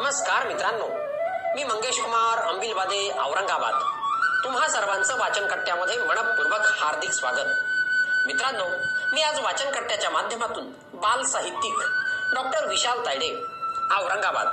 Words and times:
नमस्कार 0.00 0.46
मित्रांनो. 0.46 0.86
मी 1.54 1.64
मंगेश 1.64 2.00
कुमार 2.00 2.38
अंबिलवादे 2.38 3.10
औरंगाबाद. 3.10 3.74
तुम्हा 4.44 4.68
सर्वांचं 4.68 5.18
वाचन 5.18 5.46
कट्ट्यामध्ये 5.46 5.98
मनपूर्वक 5.98 6.60
हार्दिक 6.60 7.10
स्वागत. 7.10 7.46
मित्रांनो 8.26 8.64
मी 9.12 9.22
आज 9.22 9.40
वाचन 9.40 9.70
कट्ट्याच्या 9.70 10.10
माध्यमातून 10.10 10.66
बाल 10.94 11.22
साहित्यिक 11.22 11.74
डॉक्टर 12.34 12.68
विशाल 12.68 13.06
तायडे 13.06 13.28
औरंगाबाद 13.96 14.46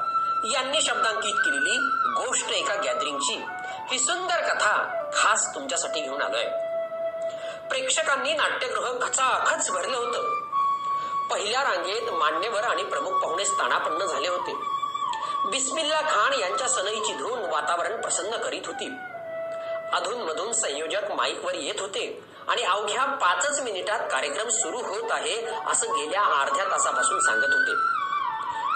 यांनी 0.54 0.82
शब्दांकित 0.82 1.34
केलेली 1.34 1.78
गोष्ट 2.14 2.52
एका 2.52 2.76
गॅदरिंगची 2.76 3.46
ही 3.92 4.00
सुंदर 4.00 4.54
कथा 4.54 5.04
खास 5.16 5.56
तुमच्यासाठी 5.56 6.02
घेऊन 6.02 6.22
आलोय. 6.22 6.46
प्रेक्षकांनी 7.70 8.34
नाट्यगृह 8.34 9.08
खचाखच 9.08 9.72
भरलं 9.72 9.98
होतं. 9.98 10.42
पहिल्या 11.28 11.64
रांगेत 11.64 12.12
मान्यवर 12.12 12.64
आणि 12.64 12.84
प्रमुख 12.84 13.12
पाहुणे 13.12 13.46
स्थानापन्न 13.46 14.06
झाले 14.06 14.28
होते. 14.28 14.83
बिस्मिल्ला 15.46 16.02
खान 16.02 16.34
यांच्या 16.34 16.68
सनईची 16.68 17.14
धून 17.14 17.40
वातावरण 17.40 18.02
प्रसन्न 18.02 18.38
करीत 18.38 18.62
होती. 18.66 18.88
अधून 19.94 20.22
मधून 20.22 20.52
संयोजक 20.52 21.12
माईकवर 21.12 21.54
येत 21.54 21.80
होते 21.80 22.24
आणि 22.48 22.64
अवघ्या 22.64 23.06
पाचच 23.06 23.60
मिनिटात 23.60 24.00
कार्यक्रम 24.12 24.50
सुरू 24.50 24.78
होत 24.78 25.12
आहे 25.12 25.46
असं 25.46 25.88
गेल्या 25.88 26.22
अर्ध्या 26.22 26.66
तासापासून 26.66 27.20
सांगत 27.20 27.54
होते. 27.54 27.76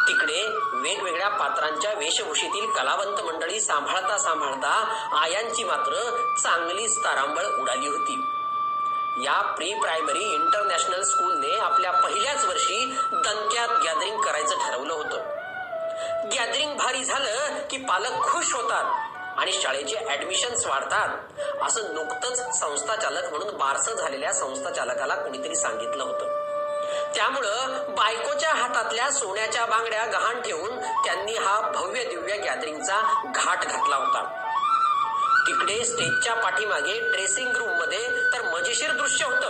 तिकडे 0.07 0.47
वेगवेगळ्या 0.73 1.29
पात्रांच्या 1.29 1.93
वेशभूषेतील 1.93 2.71
कलावंत 2.71 3.21
मंडळी 3.21 3.61
सांभाळता 3.61 4.17
सांभाळता 4.17 4.73
आयांची 5.13 5.63
मात्र 5.63 5.93
चांगलीच 6.43 6.97
तारांबळ 6.97 7.43
उडाली 7.43 7.87
होती. 7.87 8.21
या 9.23 9.41
प्री 9.41 9.73
प्रायमरी 9.73 10.33
इंटरनॅशनल 10.33 11.03
स्कूलने 11.03 11.57
आपल्या 11.59 11.91
पहिल्याच 11.91 12.45
वर्षी 12.45 12.85
दणक्यात 13.13 13.69
गॅदरिंग 13.69 14.21
करायचं 14.21 14.55
ठरवलं 14.55 14.93
होतं. 14.93 15.36
गॅदरिंग 16.05 16.77
भारी 16.77 17.03
झालं 17.03 17.67
की 17.69 17.77
पालक 17.77 18.23
खुश 18.23 18.53
होतात 18.53 18.85
आणि 19.39 19.53
शाळेचे 19.53 19.95
ऍडमिशन्स 20.09 20.65
वाढतात. 20.65 21.09
असं 21.63 21.93
नुकतंच 21.93 22.59
संस्था 22.59 22.95
चालक 22.95 23.29
म्हणून 23.29 23.57
बारसं 23.57 23.93
झालेल्या 23.93 24.33
संस्था 24.33 24.69
चालकाला 24.69 25.15
कुणीतरी 25.15 25.55
सांगितलं 25.55 26.03
होतं. 26.03 26.47
त्यामुळं 27.15 27.85
बायकोच्या 27.89 28.53
हातातल्या 28.53 29.11
सोन्याच्या 29.11 29.65
बांगड्या 29.65 30.05
गहाण 30.05 30.41
ठेवून 30.41 30.79
त्यांनी 30.79 31.35
हा 31.35 31.61
भव्य 31.61 32.03
दिव्य 32.03 32.37
गॅदरिंगचा 32.37 33.21
घाट 33.35 33.63
घातला 33.63 33.95
होता. 33.95 34.43
तिकडे 35.47 35.85
स्टेजच्या 35.85 36.33
पाठीमागे 36.33 37.11
ड्रेसिंग 37.11 37.55
रूममध्ये 37.55 38.23
तर 38.33 38.41
मजेशीर 38.41 38.91
दृश्य 38.91 39.25
होत. 39.25 39.43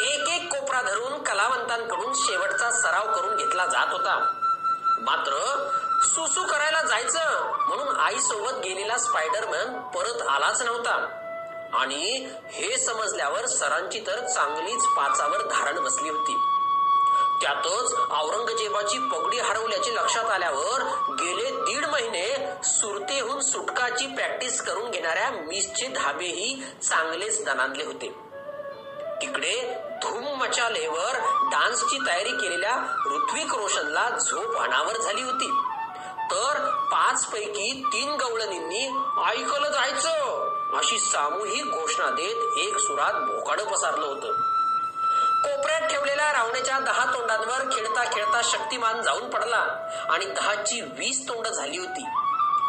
एक 0.00 0.28
एक 0.28 0.54
कोपरा 0.54 0.82
धरून 0.82 1.22
कलावंतांकडून 1.22 2.12
शेवटचा 2.14 2.70
सराव 2.70 3.12
करून 3.12 3.36
घेतला 3.36 3.66
जात 3.66 3.92
होता. 3.92 4.40
मात्र 4.98 5.32
सुसू 6.02 6.42
करायला 6.46 6.82
जायचं 6.82 7.52
म्हणून 7.68 7.96
आई 7.96 8.18
सोबत 8.20 8.52
गेलेला 8.64 8.98
स्पायडरमॅन 8.98 9.80
परत 9.80 10.22
आलाच 10.22 10.62
नव्हता. 10.62 11.20
आणि 11.72 12.30
हे 12.44 12.78
समजल्यावर 12.78 13.46
सरांची 13.46 14.00
तर 14.06 14.26
चांगलीच 14.26 14.84
पाचावर 14.84 15.42
धारण 15.42 15.84
बसली 15.84 16.08
होती. 16.08 16.36
त्यातच 17.42 17.92
औरंगजेबाची 18.10 18.98
पगडी 18.98 19.38
हरवल्याचे 19.38 19.94
लक्षात 19.94 20.24
आल्यावर 20.24 20.82
गेले 21.10 21.50
दीड 21.50 21.86
महिने 21.86 22.54
सुरतेहून 22.64 23.40
सुटकाची 23.40 24.06
प्रॅक्टिस 24.06 24.62
करून 24.62 24.90
घेणाऱ्या 24.90 25.30
मिसचे 25.30 25.86
धाबेही 25.86 26.64
चांगलेच 26.82 27.44
दणानले 27.44 27.84
होते. 27.84 28.33
तिकडे 29.20 29.74
धूम 30.02 30.24
मचालेवर 30.24 31.18
डान्सची 31.50 31.98
तयारी 32.06 32.32
केलेल्या 32.32 32.96
ऋत्विक 33.06 33.54
रोशनला 33.54 34.10
झोप 34.10 34.56
अनावर 34.56 34.96
झाली 34.96 35.22
होती. 35.22 35.50
तर 36.30 36.70
पाच 36.92 37.26
पैकी 37.26 37.82
तीन 37.92 38.14
गवळणींनी 38.14 38.84
ऐकलं 39.26 39.68
जायचं 39.68 40.44
अशी 40.78 40.98
सामूहिक 40.98 41.64
घोषणा 41.64 42.10
देत 42.10 42.58
एक 42.58 42.78
सुरात 42.78 43.12
भोकाडं 43.12 43.64
पसारलं 43.64 44.06
होतं. 44.06 44.32
कोपऱ्यात 45.42 45.80
ठेवलेल्या 45.80 46.32
रावण्याच्या 46.32 46.78
दहा 46.78 47.12
तोंडांवर 47.14 47.76
खेळता 47.76 48.04
खेळता 48.12 48.40
शक्तिमान 48.44 49.02
जाऊन 49.02 49.30
पडला 49.30 49.66
आणि 50.10 50.24
दहाची 50.24 50.80
वीस 50.80 51.28
तोंड 51.28 51.46
झाली 51.46 51.78
होती. 51.78 52.04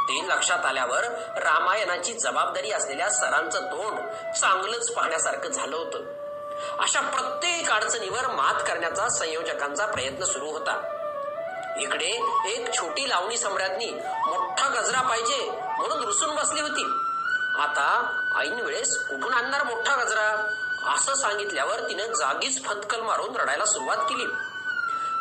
ते 0.09 0.28
लक्षात 0.28 0.66
आल्यावर 0.66 1.03
रामायणाची 1.38 2.14
जबाबदारी 2.14 2.72
असलेल्या 2.72 3.09
सरांचं 3.09 3.59
तोंड 3.62 4.00
चांगलंच 4.34 4.92
पाहण्यासारखं 4.92 5.50
झालं 5.50 5.75
होतं. 5.75 6.25
अशा 6.80 7.02
प्रत्येक 7.02 7.70
अडचणीवर 7.70 8.28
मात 8.28 8.54
करण्याचा 8.68 9.10
संयोजकांचा 9.10 9.86
प्रयत्न 9.86 10.26
सुरू 10.26 10.52
होता. 10.52 10.92
इकडे 11.80 12.20
एक 12.46 12.74
छोटी 12.74 13.10
लावणी 13.10 13.38
सम्राज्ञी 13.38 13.92
मोठा 14.06 14.68
गजरा 14.68 15.02
पाहिजे 15.02 15.52
म्हणून 15.52 16.04
रुसून 16.04 16.36
बसली 16.36 16.62
होती. 16.62 16.84
आता 17.62 18.18
ऐन 18.40 18.62
वेळेस 18.62 19.08
कुठून 19.08 19.34
आणणार 19.34 19.64
मोठा 19.64 20.04
गजरा. 20.04 20.52
असं 20.96 21.16
सांगितल्यावर 21.16 21.80
तिनं 21.80 22.14
जागीच 22.14 22.66
फतकल 22.66 23.02
मारून 23.02 23.36
रडायला 23.36 23.66
सुरुवात 23.66 23.98
केली. 23.98 24.26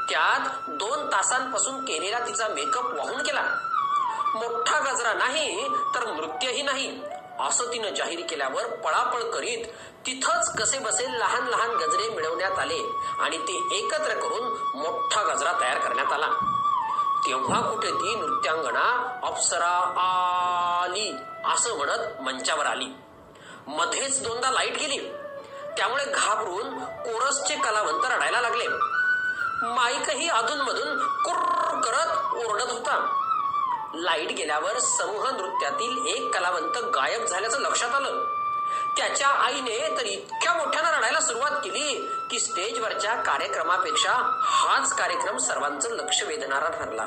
त्यात 0.09 0.71
दोन 0.71 1.07
तासांपासून 1.07 1.85
केलेला 1.85 2.19
तिचा 2.19 2.49
मेकअप 2.49 2.85
वाहून 2.85 3.21
गेला. 3.21 3.43
मोठा 4.35 4.93
गजरा 4.93 5.13
नाही 5.13 5.69
तर 5.69 6.07
नृत्यही 6.07 6.63
नाही. 6.63 7.14
असं 7.41 7.73
तिनं 7.73 7.95
जाहीर 7.95 8.27
केल्यावर 8.29 8.67
पळापळ 8.67 9.23
करीत 9.23 9.67
तिथंच 10.07 10.57
कसे 10.59 10.79
बसे 10.79 11.19
लहान 11.19 11.47
लहान 11.47 11.71
गजरे 11.71 12.09
मिळवण्यात 12.09 12.59
आले 12.59 12.79
आणि 13.21 13.39
ते 13.39 13.77
एकत्र 13.77 14.15
करून 14.15 14.43
मोठा 14.79 15.23
गजरा 15.23 15.53
तयार 15.61 15.79
करण्यात 15.79 16.13
आला. 16.13 16.29
तेव्हा 17.27 17.61
कुठे 17.61 17.91
ती 17.91 18.15
नृत्यांगणा 18.15 19.19
अप्सरा 19.23 20.01
आली 20.83 21.17
असं 21.45 21.77
म्हणत 21.77 22.21
मंचावर 22.21 22.67
आली. 22.67 22.87
मध्येच 23.67 24.23
दोनदा 24.23 24.51
लाइट 24.51 24.79
गेली. 24.79 24.99
त्यामुळे 25.77 26.05
घाबरून 26.05 26.85
कोरसचे 26.85 27.55
कलावंत 27.55 28.05
रडायला 28.05 28.41
लागले. 28.41 28.69
माईकही 29.63 30.29
अधूनमधून 30.29 31.07
कुर्र 31.07 31.81
करत 31.81 32.35
ओरडत 32.47 32.71
होता. 32.71 33.21
लाइट 33.95 34.29
गेल्यावर 34.29 34.79
समूह 34.79 35.31
नृत्यातील 35.31 36.07
एक 36.07 36.35
कलावंत 36.35 36.79
गायब 36.79 37.25
झाल्याचं 37.25 37.61
लक्षात 37.61 37.95
आलं. 37.95 38.25
त्याच्या 38.97 39.29
आईने 39.29 39.97
तर 39.97 40.03
इतक्या 40.03 40.53
मोठ्यानं 40.53 40.99
रडायला 40.99 41.21
सुरुवात 41.21 41.51
केली 41.51 42.09
की 42.31 42.39
स्टेजवरच्या 42.41 43.15
कार्यक्रमापेक्षा 43.15 44.41
हाच 44.43 44.93
कार्यक्रम 44.93 45.37
सर्वांचं 45.37 45.91
लक्ष 45.91 46.23
वेधणारा 46.23 46.69
ठरला. 46.69 47.07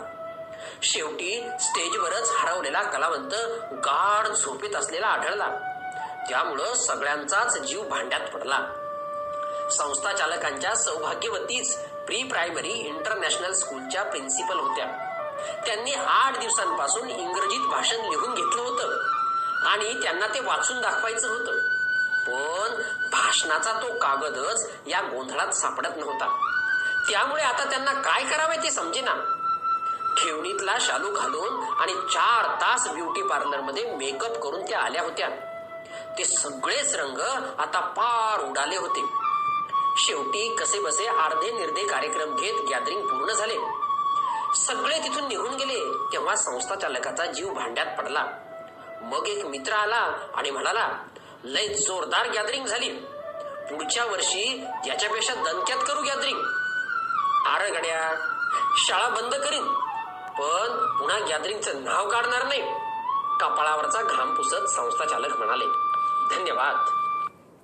शेवटी 0.84 1.50
स्टेजवरच 1.60 2.32
हरवलेला 2.36 2.82
कलावंत 2.82 3.34
गाढ 3.72 4.28
झोपेत 4.28 4.76
असलेला 4.76 5.08
आढळला. 5.08 5.48
त्यामुळं 6.30 6.74
सगळ्यांचाच 6.74 7.58
जीव 7.58 7.84
भांड्यात 7.84 8.22
पडला. 8.22 8.60
संस्था 9.72 10.14
चालकांच्या 10.14 10.76
सौभाग्यवतीच 10.76 11.78
प्री 11.78 12.24
प्रायमरी 12.24 12.70
इंटरनॅशनल 12.70 13.54
स्कूलच्या 13.54 14.04
प्रिन्सिपल 14.04 14.60
होत्या. 14.60 15.07
त्यांनी 15.66 15.94
आठ 15.94 16.40
दिवसांपासून 16.40 17.10
इंग्रजीत 17.10 17.68
भाषण 17.68 17.96
लिहून 17.96 18.34
घेतलं 18.34 18.62
होतं. 18.62 19.18
आणि 19.68 20.04
त्यांना 20.04 20.28
ते 20.28 20.40
वाचून 20.40 20.82
दाखवायचं 20.82 21.30
होतं. 21.30 21.52
पण 22.28 22.82
भाषणाचा 23.12 23.72
तो 23.72 23.98
कागदच 24.00 24.72
या 24.88 25.02
गोंधळात 25.02 25.48
सापडत 25.48 25.98
नव्हता. 25.98 26.54
त्यामुळे 27.12 27.44
आता 27.44 27.70
त्यांना 27.70 27.94
काय 27.94 28.24
करावे 28.24 28.58
ते 28.64 28.72
समजेना. 28.72 29.14
ठेवणीतला 30.24 30.78
शालू 30.80 31.12
घालून 31.12 31.74
आणि 31.80 31.94
चार 31.94 32.56
तास 32.56 32.88
ब्युटी 32.88 33.22
पार्लरमध्ये 33.22 33.96
मेकअप 33.96 34.38
करून 34.38 34.62
त्या 34.62 34.80
आल्या 34.80 35.04
होत्या. 35.04 35.30
ते 36.18 36.26
सगळेच 36.26 36.96
रंग 36.96 37.20
आता 37.60 37.80
पार 37.80 38.50
उडाले 38.50 38.78
होते. 38.78 39.06
शेवटी 39.98 40.56
कसे 40.56 40.80
बसे 40.80 41.06
अर्धे 41.06 41.52
निर्धे 41.52 41.88
कार्यक्रम 41.88 42.36
घेत 42.36 42.70
गॅदरिंग 42.70 43.02
पूर्ण 43.02 43.32
झाले. 43.32 43.87
सगळे 44.56 45.00
तिथून 45.00 45.28
निघून 45.28 45.56
गेले 45.56 46.08
तेव्हा 46.14 46.36
संस्था 46.36 46.76
चालकाचा 46.76 47.26
जीव 47.26 47.54
भांड्यात 47.54 47.86
पडला. 47.98 48.26
मग 49.02 49.28
एक 49.28 49.46
मित्र 49.46 49.74
आला 49.74 50.16
आणि 50.36 50.52
म्हणाला 50.52 50.90
लय 51.44 51.68
जोरदार 51.68 52.30
गॅदरिंग 52.30 52.66
झाली. 52.66 52.90
पुढच्या 53.70 54.06
वर्षी 54.06 54.64
याच्यापेक्षा 54.88 55.34
दणक्यात 55.34 55.78
करू 55.88 56.02
गॅदरिंग 56.02 56.40
आर 57.46 57.72
गड्या 57.72 58.16
शाळा 58.78 59.10
बंद 59.10 59.36
करीन 59.36 59.68
पण 60.40 60.98
पुन्हा 61.00 61.20
गॅदरिंगचं 61.20 61.84
नाव 61.84 62.10
काढणार 62.10 62.44
नाही. 62.44 62.62
कपाळावरचा 63.40 64.02
घाम 64.02 64.36
पुसत 64.36 64.66
संस्था 64.66 65.06
चालक 65.06 65.38
म्हणाले 65.38 65.66
धन्यवाद. 66.36 67.07